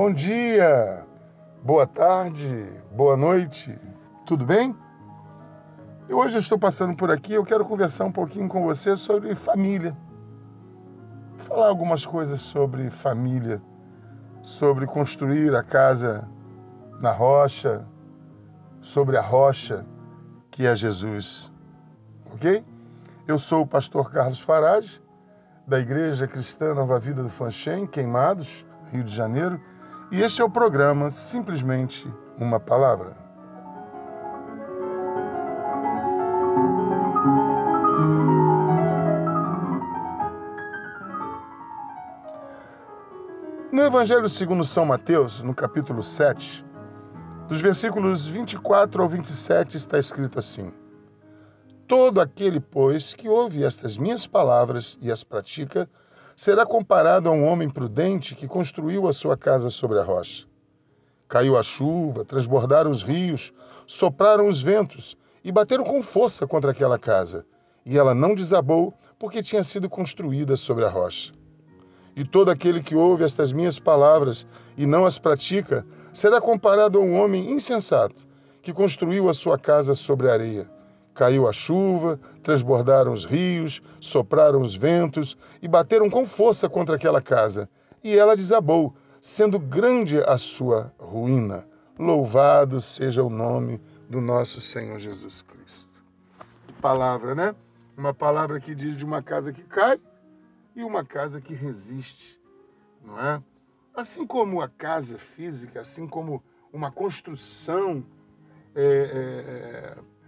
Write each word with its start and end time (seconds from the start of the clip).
bom 0.00 0.14
dia, 0.14 1.04
boa 1.62 1.86
tarde, 1.86 2.72
boa 2.90 3.18
noite, 3.18 3.78
tudo 4.24 4.46
bem? 4.46 4.74
Eu 6.08 6.16
hoje 6.16 6.38
estou 6.38 6.58
passando 6.58 6.96
por 6.96 7.10
aqui, 7.10 7.34
eu 7.34 7.44
quero 7.44 7.66
conversar 7.66 8.06
um 8.06 8.10
pouquinho 8.10 8.48
com 8.48 8.62
você 8.62 8.96
sobre 8.96 9.34
família. 9.34 9.94
Falar 11.36 11.68
algumas 11.68 12.06
coisas 12.06 12.40
sobre 12.40 12.88
família, 12.88 13.60
sobre 14.40 14.86
construir 14.86 15.54
a 15.54 15.62
casa 15.62 16.26
na 16.98 17.12
rocha, 17.12 17.86
sobre 18.80 19.18
a 19.18 19.22
rocha 19.22 19.84
que 20.50 20.66
é 20.66 20.74
Jesus. 20.74 21.52
Ok? 22.32 22.64
Eu 23.28 23.38
sou 23.38 23.64
o 23.64 23.66
pastor 23.66 24.10
Carlos 24.10 24.40
Farage, 24.40 24.98
da 25.66 25.78
Igreja 25.78 26.26
Cristã 26.26 26.72
Nova 26.72 26.98
Vida 26.98 27.22
do 27.22 27.28
Fanchen, 27.28 27.86
Queimados, 27.86 28.64
Rio 28.90 29.04
de 29.04 29.14
Janeiro, 29.14 29.60
e 30.12 30.22
este 30.22 30.40
é 30.40 30.44
o 30.44 30.50
programa 30.50 31.08
Simplesmente 31.08 32.12
uma 32.36 32.58
Palavra. 32.58 33.16
No 43.70 43.82
Evangelho 43.82 44.28
segundo 44.28 44.64
São 44.64 44.84
Mateus, 44.84 45.40
no 45.42 45.54
capítulo 45.54 46.02
7, 46.02 46.64
dos 47.46 47.60
versículos 47.60 48.26
24 48.26 49.00
ao 49.00 49.08
27, 49.08 49.76
está 49.76 49.96
escrito 49.96 50.40
assim: 50.40 50.72
Todo 51.86 52.20
aquele, 52.20 52.58
pois, 52.58 53.14
que 53.14 53.28
ouve 53.28 53.62
estas 53.64 53.96
minhas 53.96 54.26
palavras 54.26 54.98
e 55.00 55.10
as 55.10 55.22
pratica, 55.22 55.88
será 56.40 56.64
comparado 56.64 57.28
a 57.28 57.32
um 57.32 57.44
homem 57.44 57.68
prudente 57.68 58.34
que 58.34 58.48
construiu 58.48 59.06
a 59.06 59.12
sua 59.12 59.36
casa 59.36 59.68
sobre 59.68 59.98
a 59.98 60.02
rocha. 60.02 60.46
Caiu 61.28 61.54
a 61.54 61.62
chuva, 61.62 62.24
transbordaram 62.24 62.90
os 62.90 63.02
rios, 63.02 63.52
sopraram 63.86 64.48
os 64.48 64.62
ventos 64.62 65.18
e 65.44 65.52
bateram 65.52 65.84
com 65.84 66.02
força 66.02 66.46
contra 66.46 66.70
aquela 66.70 66.98
casa. 66.98 67.44
E 67.84 67.98
ela 67.98 68.14
não 68.14 68.34
desabou, 68.34 68.94
porque 69.18 69.42
tinha 69.42 69.62
sido 69.62 69.86
construída 69.86 70.56
sobre 70.56 70.86
a 70.86 70.88
rocha. 70.88 71.30
E 72.16 72.24
todo 72.24 72.50
aquele 72.50 72.82
que 72.82 72.94
ouve 72.94 73.22
estas 73.22 73.52
minhas 73.52 73.78
palavras 73.78 74.46
e 74.78 74.86
não 74.86 75.04
as 75.04 75.18
pratica, 75.18 75.84
será 76.10 76.40
comparado 76.40 76.98
a 76.98 77.02
um 77.02 77.20
homem 77.20 77.50
insensato 77.50 78.26
que 78.62 78.72
construiu 78.72 79.28
a 79.28 79.34
sua 79.34 79.58
casa 79.58 79.94
sobre 79.94 80.30
a 80.30 80.32
areia. 80.32 80.79
Caiu 81.20 81.46
a 81.46 81.52
chuva, 81.52 82.18
transbordaram 82.42 83.12
os 83.12 83.26
rios, 83.26 83.82
sopraram 84.00 84.62
os 84.62 84.74
ventos 84.74 85.36
e 85.60 85.68
bateram 85.68 86.08
com 86.08 86.24
força 86.24 86.66
contra 86.66 86.96
aquela 86.96 87.20
casa. 87.20 87.68
E 88.02 88.16
ela 88.16 88.34
desabou, 88.34 88.96
sendo 89.20 89.58
grande 89.58 90.18
a 90.18 90.38
sua 90.38 90.90
ruína. 90.98 91.68
Louvado 91.98 92.80
seja 92.80 93.22
o 93.22 93.28
nome 93.28 93.78
do 94.08 94.18
nosso 94.18 94.62
Senhor 94.62 94.98
Jesus 94.98 95.42
Cristo. 95.42 95.90
Palavra, 96.80 97.34
né? 97.34 97.54
Uma 97.98 98.14
palavra 98.14 98.58
que 98.58 98.74
diz 98.74 98.96
de 98.96 99.04
uma 99.04 99.22
casa 99.22 99.52
que 99.52 99.62
cai 99.64 100.00
e 100.74 100.82
uma 100.82 101.04
casa 101.04 101.38
que 101.38 101.52
resiste, 101.52 102.40
não 103.04 103.20
é? 103.20 103.42
Assim 103.94 104.26
como 104.26 104.62
a 104.62 104.70
casa 104.70 105.18
física, 105.18 105.80
assim 105.80 106.06
como 106.06 106.42
uma 106.72 106.90
construção 106.90 108.02
é, 108.74 108.82
é, 108.82 109.98
é 109.98 110.19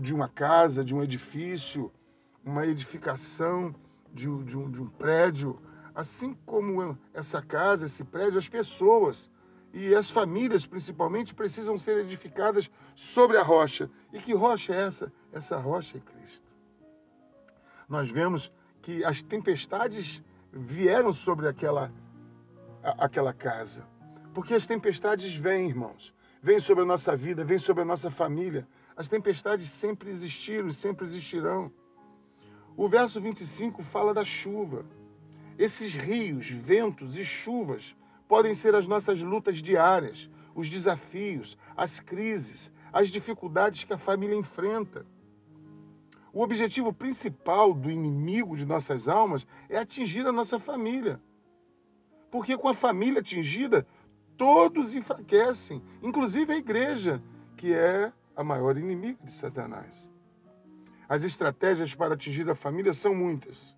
de 0.00 0.14
uma 0.14 0.28
casa, 0.28 0.84
de 0.84 0.94
um 0.94 1.02
edifício, 1.02 1.92
uma 2.44 2.66
edificação 2.66 3.74
de, 4.12 4.24
de, 4.44 4.56
um, 4.56 4.70
de 4.70 4.80
um 4.80 4.88
prédio, 4.88 5.60
assim 5.94 6.34
como 6.46 6.96
essa 7.12 7.42
casa, 7.42 7.86
esse 7.86 8.04
prédio, 8.04 8.38
as 8.38 8.48
pessoas 8.48 9.30
e 9.72 9.94
as 9.94 10.10
famílias, 10.10 10.64
principalmente, 10.64 11.34
precisam 11.34 11.78
ser 11.78 11.98
edificadas 11.98 12.70
sobre 12.94 13.36
a 13.36 13.42
rocha. 13.42 13.90
E 14.12 14.18
que 14.18 14.32
rocha 14.32 14.72
é 14.72 14.84
essa? 14.84 15.12
Essa 15.32 15.58
rocha 15.58 15.98
é 15.98 16.00
Cristo. 16.00 16.46
Nós 17.88 18.08
vemos 18.08 18.50
que 18.80 19.04
as 19.04 19.22
tempestades 19.22 20.22
vieram 20.52 21.12
sobre 21.12 21.48
aquela, 21.48 21.92
aquela 22.82 23.32
casa. 23.32 23.84
Porque 24.32 24.54
as 24.54 24.66
tempestades 24.66 25.34
vêm, 25.34 25.68
irmãos. 25.68 26.14
Vêm 26.42 26.60
sobre 26.60 26.84
a 26.84 26.86
nossa 26.86 27.16
vida, 27.16 27.44
vêm 27.44 27.58
sobre 27.58 27.82
a 27.82 27.86
nossa 27.86 28.10
família. 28.10 28.66
As 28.96 29.10
tempestades 29.10 29.70
sempre 29.70 30.08
existiram 30.08 30.68
e 30.68 30.72
sempre 30.72 31.04
existirão. 31.04 31.70
O 32.74 32.88
verso 32.88 33.20
25 33.20 33.82
fala 33.82 34.14
da 34.14 34.24
chuva. 34.24 34.86
Esses 35.58 35.94
rios, 35.94 36.48
ventos 36.48 37.14
e 37.14 37.24
chuvas 37.24 37.94
podem 38.26 38.54
ser 38.54 38.74
as 38.74 38.86
nossas 38.86 39.20
lutas 39.22 39.58
diárias, 39.58 40.30
os 40.54 40.70
desafios, 40.70 41.58
as 41.76 42.00
crises, 42.00 42.72
as 42.90 43.10
dificuldades 43.10 43.84
que 43.84 43.92
a 43.92 43.98
família 43.98 44.34
enfrenta. 44.34 45.04
O 46.32 46.42
objetivo 46.42 46.90
principal 46.92 47.74
do 47.74 47.90
inimigo 47.90 48.56
de 48.56 48.64
nossas 48.64 49.08
almas 49.08 49.46
é 49.68 49.76
atingir 49.76 50.26
a 50.26 50.32
nossa 50.32 50.58
família. 50.58 51.20
Porque 52.30 52.56
com 52.56 52.68
a 52.68 52.74
família 52.74 53.20
atingida, 53.20 53.86
todos 54.38 54.94
enfraquecem, 54.94 55.82
inclusive 56.02 56.52
a 56.52 56.58
igreja, 56.58 57.22
que 57.56 57.72
é 57.72 58.12
a 58.36 58.44
maior 58.44 58.76
inimiga 58.76 59.24
de 59.24 59.32
Satanás. 59.32 60.10
As 61.08 61.24
estratégias 61.24 61.94
para 61.94 62.14
atingir 62.14 62.48
a 62.50 62.54
família 62.54 62.92
são 62.92 63.14
muitas: 63.14 63.76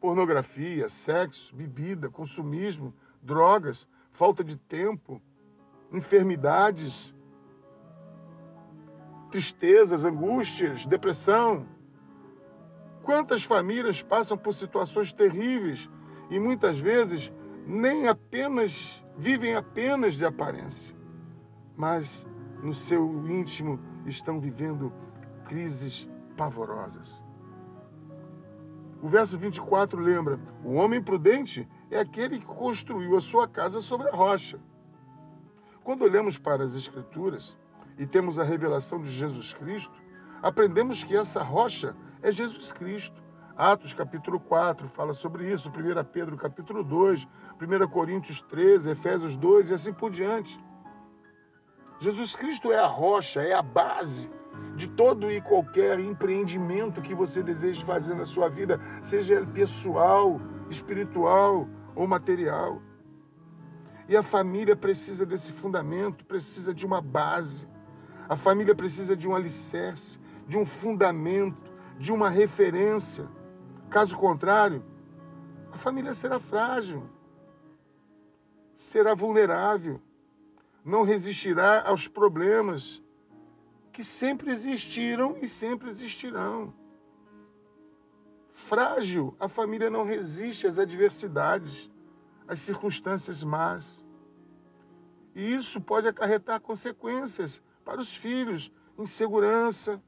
pornografia, 0.00 0.88
sexo, 0.88 1.54
bebida, 1.54 2.08
consumismo, 2.08 2.94
drogas, 3.22 3.86
falta 4.12 4.42
de 4.42 4.56
tempo, 4.56 5.20
enfermidades, 5.92 7.14
tristezas, 9.30 10.04
angústias, 10.04 10.86
depressão. 10.86 11.66
Quantas 13.02 13.42
famílias 13.42 14.02
passam 14.02 14.38
por 14.38 14.54
situações 14.54 15.12
terríveis 15.12 15.88
e 16.30 16.38
muitas 16.38 16.78
vezes 16.78 17.32
nem 17.66 18.08
apenas 18.08 19.04
vivem 19.16 19.54
apenas 19.54 20.14
de 20.14 20.24
aparência, 20.24 20.94
mas 21.76 22.26
no 22.62 22.74
seu 22.74 23.26
íntimo 23.28 23.78
estão 24.06 24.38
vivendo 24.38 24.92
crises 25.44 26.08
pavorosas. 26.36 27.20
O 29.02 29.08
verso 29.08 29.38
24 29.38 29.98
lembra: 30.00 30.38
o 30.64 30.74
homem 30.74 31.02
prudente 31.02 31.68
é 31.90 31.98
aquele 31.98 32.38
que 32.38 32.46
construiu 32.46 33.16
a 33.16 33.20
sua 33.20 33.48
casa 33.48 33.80
sobre 33.80 34.08
a 34.08 34.14
rocha. 34.14 34.58
Quando 35.82 36.02
olhamos 36.02 36.36
para 36.36 36.64
as 36.64 36.74
Escrituras 36.74 37.56
e 37.98 38.06
temos 38.06 38.38
a 38.38 38.44
revelação 38.44 39.00
de 39.00 39.10
Jesus 39.10 39.54
Cristo, 39.54 39.92
aprendemos 40.42 41.02
que 41.02 41.16
essa 41.16 41.42
rocha 41.42 41.96
é 42.22 42.30
Jesus 42.30 42.70
Cristo. 42.72 43.20
Atos 43.56 43.92
capítulo 43.92 44.40
4 44.40 44.88
fala 44.90 45.12
sobre 45.12 45.52
isso, 45.52 45.68
1 45.68 46.04
Pedro 46.12 46.36
capítulo 46.36 46.82
2, 46.82 47.26
1 47.60 47.88
Coríntios 47.88 48.40
13, 48.42 48.90
Efésios 48.90 49.36
2 49.36 49.70
e 49.70 49.74
assim 49.74 49.92
por 49.92 50.10
diante. 50.10 50.58
Jesus 52.00 52.34
Cristo 52.34 52.72
é 52.72 52.78
a 52.78 52.86
rocha, 52.86 53.42
é 53.42 53.52
a 53.52 53.60
base 53.60 54.30
de 54.74 54.88
todo 54.88 55.30
e 55.30 55.38
qualquer 55.42 56.00
empreendimento 56.00 57.02
que 57.02 57.14
você 57.14 57.42
deseje 57.42 57.84
fazer 57.84 58.14
na 58.14 58.24
sua 58.24 58.48
vida, 58.48 58.80
seja 59.02 59.34
ele 59.34 59.46
pessoal, 59.46 60.40
espiritual 60.70 61.68
ou 61.94 62.06
material. 62.06 62.80
E 64.08 64.16
a 64.16 64.22
família 64.22 64.74
precisa 64.74 65.26
desse 65.26 65.52
fundamento, 65.52 66.24
precisa 66.24 66.72
de 66.72 66.86
uma 66.86 67.02
base. 67.02 67.68
A 68.30 68.36
família 68.36 68.74
precisa 68.74 69.14
de 69.14 69.28
um 69.28 69.34
alicerce, 69.34 70.18
de 70.48 70.56
um 70.56 70.64
fundamento, 70.64 71.70
de 71.98 72.10
uma 72.10 72.30
referência. 72.30 73.28
Caso 73.90 74.16
contrário, 74.16 74.82
a 75.70 75.76
família 75.76 76.14
será 76.14 76.40
frágil, 76.40 77.02
será 78.74 79.14
vulnerável 79.14 80.00
não 80.84 81.02
resistirá 81.02 81.82
aos 81.86 82.08
problemas 82.08 83.02
que 83.92 84.02
sempre 84.02 84.50
existiram 84.50 85.36
e 85.40 85.48
sempre 85.48 85.88
existirão. 85.88 86.72
Frágil, 88.54 89.34
a 89.38 89.48
família 89.48 89.90
não 89.90 90.04
resiste 90.04 90.66
às 90.66 90.78
adversidades, 90.78 91.90
às 92.46 92.60
circunstâncias 92.60 93.42
más. 93.42 94.04
E 95.34 95.54
isso 95.54 95.80
pode 95.80 96.08
acarretar 96.08 96.60
consequências 96.60 97.62
para 97.84 98.00
os 98.00 98.14
filhos, 98.14 98.72
insegurança, 98.98 100.00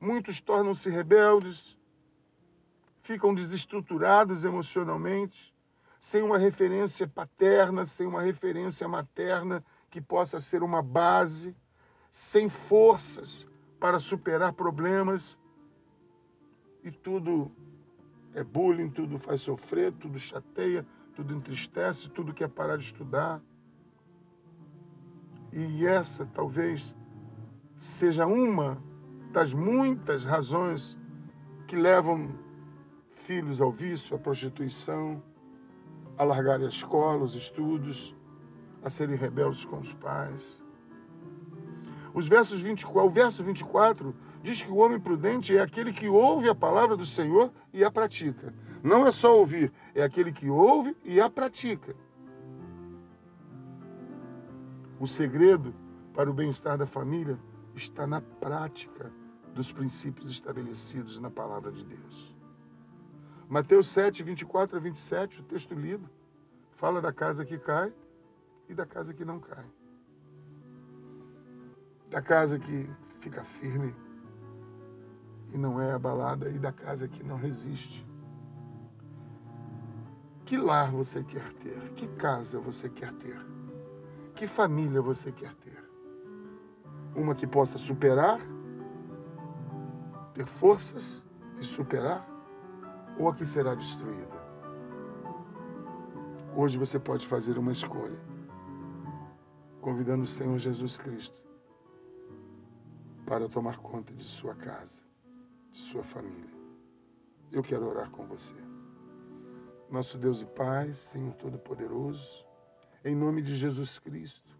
muitos 0.00 0.40
tornam-se 0.40 0.90
rebeldes, 0.90 1.78
ficam 3.02 3.34
desestruturados 3.34 4.44
emocionalmente, 4.44 5.54
sem 6.00 6.22
uma 6.22 6.36
referência 6.36 7.08
paterna, 7.08 7.86
sem 7.86 8.06
uma 8.06 8.20
referência 8.20 8.86
materna 8.86 9.64
que 9.94 10.00
possa 10.00 10.40
ser 10.40 10.64
uma 10.64 10.82
base, 10.82 11.54
sem 12.10 12.48
forças 12.48 13.46
para 13.78 14.00
superar 14.00 14.52
problemas. 14.52 15.38
E 16.82 16.90
tudo 16.90 17.48
é 18.34 18.42
bullying, 18.42 18.90
tudo 18.90 19.20
faz 19.20 19.42
sofrer, 19.42 19.92
tudo 19.92 20.18
chateia, 20.18 20.84
tudo 21.14 21.32
entristece, 21.32 22.10
tudo 22.10 22.34
quer 22.34 22.48
parar 22.48 22.76
de 22.76 22.86
estudar. 22.86 23.40
E 25.52 25.86
essa 25.86 26.26
talvez 26.26 26.92
seja 27.76 28.26
uma 28.26 28.82
das 29.30 29.52
muitas 29.52 30.24
razões 30.24 30.98
que 31.68 31.76
levam 31.76 32.36
filhos 33.14 33.60
ao 33.60 33.70
vício, 33.70 34.16
à 34.16 34.18
prostituição, 34.18 35.22
a 36.18 36.24
largar 36.24 36.60
a 36.60 36.66
escola, 36.66 37.22
os 37.22 37.36
estudos, 37.36 38.12
a 38.84 38.90
serem 38.90 39.16
rebeldes 39.16 39.64
com 39.64 39.78
os 39.78 39.92
pais. 39.94 40.60
Os 42.12 42.28
versos 42.28 42.60
24, 42.60 43.08
o 43.08 43.10
verso 43.10 43.42
24 43.42 44.14
diz 44.42 44.62
que 44.62 44.70
o 44.70 44.76
homem 44.76 45.00
prudente 45.00 45.56
é 45.56 45.60
aquele 45.60 45.90
que 45.90 46.06
ouve 46.06 46.50
a 46.50 46.54
palavra 46.54 46.94
do 46.94 47.06
Senhor 47.06 47.50
e 47.72 47.82
a 47.82 47.90
pratica. 47.90 48.54
Não 48.82 49.06
é 49.06 49.10
só 49.10 49.36
ouvir, 49.36 49.72
é 49.94 50.02
aquele 50.02 50.30
que 50.30 50.50
ouve 50.50 50.94
e 51.02 51.18
a 51.18 51.30
pratica. 51.30 51.96
O 55.00 55.08
segredo 55.08 55.74
para 56.12 56.30
o 56.30 56.34
bem-estar 56.34 56.76
da 56.76 56.86
família 56.86 57.38
está 57.74 58.06
na 58.06 58.20
prática 58.20 59.10
dos 59.54 59.72
princípios 59.72 60.30
estabelecidos 60.30 61.18
na 61.18 61.30
palavra 61.30 61.72
de 61.72 61.84
Deus. 61.84 62.36
Mateus 63.48 63.88
7, 63.88 64.22
24 64.22 64.76
a 64.76 64.80
27, 64.80 65.40
o 65.40 65.44
texto 65.44 65.74
lido, 65.74 66.08
fala 66.72 67.00
da 67.00 67.12
casa 67.12 67.44
que 67.44 67.58
cai 67.58 67.92
e 68.68 68.74
da 68.74 68.86
casa 68.86 69.12
que 69.12 69.24
não 69.24 69.40
cai. 69.40 69.64
Da 72.10 72.22
casa 72.22 72.58
que 72.58 72.88
fica 73.20 73.42
firme 73.44 73.94
e 75.52 75.58
não 75.58 75.80
é 75.80 75.92
abalada, 75.92 76.50
e 76.50 76.58
da 76.58 76.72
casa 76.72 77.06
que 77.06 77.22
não 77.22 77.36
resiste. 77.36 78.04
Que 80.44 80.56
lar 80.56 80.90
você 80.90 81.22
quer 81.22 81.52
ter? 81.54 81.80
Que 81.94 82.08
casa 82.16 82.58
você 82.58 82.88
quer 82.88 83.12
ter? 83.14 83.38
Que 84.34 84.48
família 84.48 85.00
você 85.00 85.30
quer 85.30 85.54
ter? 85.54 85.82
Uma 87.14 87.34
que 87.34 87.46
possa 87.46 87.78
superar, 87.78 88.40
ter 90.34 90.44
forças 90.44 91.24
e 91.60 91.64
superar, 91.64 92.28
ou 93.16 93.28
a 93.28 93.34
que 93.34 93.46
será 93.46 93.76
destruída? 93.76 94.44
Hoje 96.56 96.76
você 96.76 96.98
pode 96.98 97.26
fazer 97.28 97.56
uma 97.56 97.70
escolha, 97.70 98.18
convidando 99.84 100.24
o 100.24 100.26
Senhor 100.26 100.58
Jesus 100.58 100.96
Cristo 100.96 101.36
para 103.26 103.46
tomar 103.50 103.76
conta 103.80 104.14
de 104.14 104.24
sua 104.24 104.54
casa, 104.54 105.02
de 105.70 105.78
sua 105.78 106.02
família. 106.02 106.54
Eu 107.52 107.62
quero 107.62 107.86
orar 107.86 108.10
com 108.10 108.26
você. 108.26 108.54
Nosso 109.90 110.16
Deus 110.16 110.40
e 110.40 110.46
Pai, 110.46 110.94
Senhor 110.94 111.34
Todo-Poderoso, 111.34 112.46
em 113.04 113.14
nome 113.14 113.42
de 113.42 113.54
Jesus 113.54 113.98
Cristo, 113.98 114.56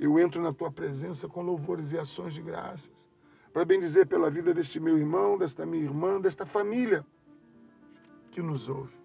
eu 0.00 0.18
entro 0.18 0.42
na 0.42 0.52
tua 0.52 0.72
presença 0.72 1.28
com 1.28 1.42
louvores 1.42 1.92
e 1.92 1.98
ações 1.98 2.34
de 2.34 2.42
graças, 2.42 3.08
para 3.52 3.64
bendizer 3.64 4.08
pela 4.08 4.28
vida 4.28 4.52
deste 4.52 4.80
meu 4.80 4.98
irmão, 4.98 5.38
desta 5.38 5.64
minha 5.64 5.84
irmã, 5.84 6.20
desta 6.20 6.44
família 6.44 7.06
que 8.32 8.42
nos 8.42 8.68
ouve. 8.68 8.98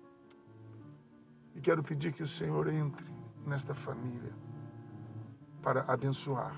E 1.54 1.62
quero 1.62 1.84
pedir 1.84 2.14
que 2.14 2.24
o 2.24 2.28
Senhor 2.28 2.68
entre 2.68 3.06
nesta 3.46 3.75
família 3.75 4.34
para 5.62 5.81
abençoar, 5.88 6.56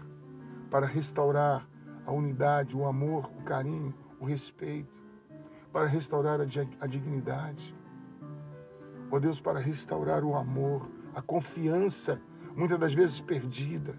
para 0.69 0.85
restaurar 0.85 1.67
a 2.05 2.11
unidade, 2.11 2.75
o 2.75 2.85
amor, 2.85 3.29
o 3.39 3.43
carinho, 3.43 3.93
o 4.19 4.25
respeito, 4.25 4.91
para 5.71 5.87
restaurar 5.87 6.39
a, 6.41 6.87
dignidade. 6.87 7.75
Ó 9.11 9.19
Deus, 9.19 9.39
para 9.39 9.59
restaurar 9.59 10.23
o 10.23 10.35
amor, 10.35 10.89
a 11.15 11.21
confiança, 11.21 12.21
muitas 12.55 12.79
das 12.79 12.93
vezes 12.93 13.19
perdida. 13.19 13.95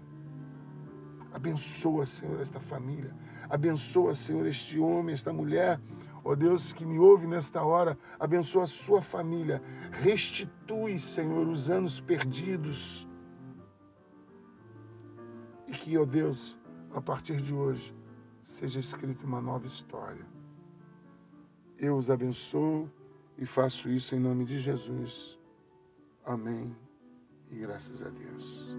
Abençoa, 1.33 2.05
Senhor, 2.05 2.39
esta 2.39 2.59
família. 2.59 3.13
Abençoa, 3.49 4.13
Senhor, 4.13 4.45
este 4.45 4.79
homem, 4.79 5.13
esta 5.13 5.33
mulher. 5.33 5.79
Ó 6.23 6.33
Deus, 6.33 6.73
que 6.73 6.85
me 6.85 6.97
ouve 6.97 7.27
nesta 7.27 7.61
hora, 7.61 7.97
abençoa 8.19 8.63
a 8.63 8.67
sua 8.67 9.01
família. 9.01 9.61
Restitui, 9.91 10.97
Senhor, 10.97 11.47
os 11.47 11.69
anos 11.69 11.99
perdidos. 11.99 13.07
Que, 15.85 15.99
ó 15.99 16.03
Deus, 16.03 16.57
a 16.95 16.99
partir 16.99 17.39
de 17.39 17.53
hoje, 17.53 17.93
seja 18.43 18.79
escrita 18.79 19.23
uma 19.23 19.39
nova 19.39 19.67
história. 19.67 20.25
Eu 21.77 21.95
os 21.95 22.09
abençoo 22.09 22.89
e 23.37 23.45
faço 23.45 23.87
isso 23.87 24.15
em 24.15 24.19
nome 24.19 24.45
de 24.45 24.57
Jesus. 24.57 25.37
Amém. 26.25 26.75
E 27.51 27.59
graças 27.59 28.01
a 28.01 28.09
Deus. 28.09 28.75